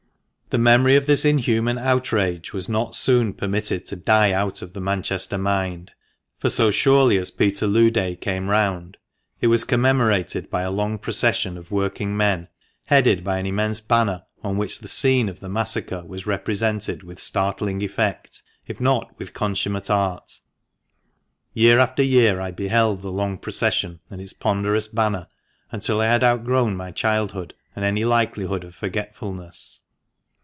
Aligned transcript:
The 0.49 0.57
memory 0.57 0.97
of 0.97 1.05
this 1.05 1.23
inhuman 1.23 1.77
outrage 1.77 2.51
was 2.51 2.67
not 2.67 2.93
soon 2.93 3.31
permitted 3.33 3.85
to 3.85 3.95
die 3.95 4.33
out 4.33 4.61
of 4.61 4.73
the 4.73 4.81
Manchester 4.81 5.37
mind; 5.37 5.91
for 6.39 6.49
so 6.49 6.71
surely 6.71 7.17
as 7.17 7.31
Peterloo 7.31 7.89
Day 7.89 8.17
came 8.17 8.49
round, 8.49 8.97
it 9.39 9.47
was 9.47 9.63
commemorated 9.63 10.49
by 10.49 10.63
a 10.63 10.69
long 10.69 10.97
procession 10.97 11.57
of 11.57 11.71
working 11.71 12.17
men, 12.17 12.49
headed 12.87 13.23
by 13.23 13.37
an 13.37 13.45
immense 13.45 13.79
banner 13.79 14.23
on 14.43 14.57
which 14.57 14.79
the 14.79 14.89
scene 14.89 15.29
of 15.29 15.39
the 15.39 15.47
massacre 15.47 16.03
was 16.05 16.27
represented 16.27 17.01
with 17.01 17.17
startling 17.17 17.81
effect, 17.81 18.43
if 18.67 18.81
not 18.81 19.17
with 19.17 19.33
consummate 19.33 19.89
art. 19.89 20.41
Year 21.53 21.79
after 21.79 22.03
year 22.03 22.41
I 22.41 22.51
beheld 22.51 23.03
the 23.03 23.13
long 23.13 23.37
procession 23.37 24.01
and 24.09 24.19
its 24.19 24.33
ponderous 24.33 24.89
banner 24.89 25.27
until 25.71 26.01
I 26.01 26.07
had 26.07 26.25
outgrown 26.25 26.75
my 26.75 26.91
childhood 26.91 27.53
and 27.73 27.85
any 27.85 28.03
likelihood 28.03 28.65
of 28.65 28.75
forgetfulness. 28.75 29.79